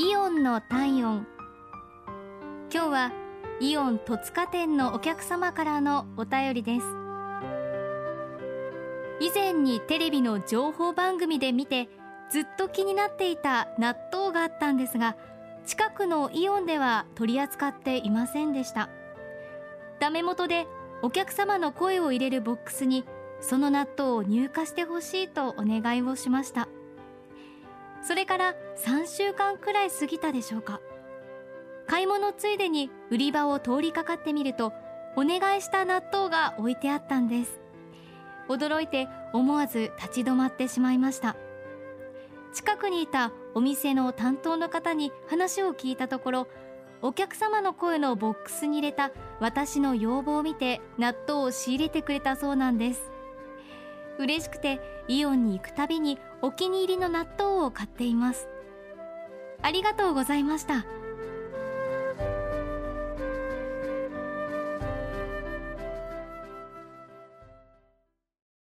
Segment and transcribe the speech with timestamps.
[0.00, 1.26] イオンの体温。
[2.72, 3.12] 今日は
[3.58, 6.86] イオン戸塚店のお客様からのお便りです。
[9.18, 11.88] 以前にテレビの情報番組で見て
[12.30, 15.16] ずっと気になっていた納豆があったんですが
[15.66, 18.90] 近くのイオンでは取り扱っていませんでした。
[19.98, 20.68] ダメ元で
[21.02, 23.04] お客様の声を入れるボックスに
[23.40, 26.68] その納豆を入荷してほしいとお願いをしました。
[28.02, 30.80] それから3週間くらい過ぎたでしょうか。
[31.86, 34.72] 買い物ついでに売り場を通りかかってみると
[35.16, 37.60] お願いした納豆が置いてあったんです。
[38.48, 41.36] 驚いて思わず立ち止まってしまいました。
[42.52, 46.48] 近くにいたお店の担当の方に話を聞いたところ
[47.02, 53.10] お客様の声のボックスに入れた私の要望を見て納豆を仕入れてくれたそうなんです。
[54.18, 58.48] 嬉しくてイオンに行くたびにお気に入りの納豆を買っています。
[59.62, 60.84] ありがとうございました。